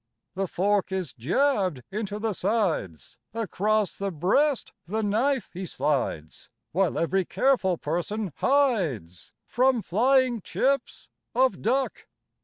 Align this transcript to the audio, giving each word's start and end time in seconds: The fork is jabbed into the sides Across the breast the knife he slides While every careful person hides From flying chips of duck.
The 0.33 0.47
fork 0.47 0.91
is 0.91 1.13
jabbed 1.13 1.83
into 1.91 2.17
the 2.17 2.33
sides 2.33 3.19
Across 3.35 3.99
the 3.99 4.09
breast 4.11 4.73
the 4.87 5.03
knife 5.03 5.51
he 5.53 5.67
slides 5.67 6.49
While 6.71 6.97
every 6.97 7.23
careful 7.23 7.77
person 7.77 8.33
hides 8.37 9.31
From 9.45 9.83
flying 9.83 10.41
chips 10.41 11.07
of 11.35 11.61
duck. 11.61 12.07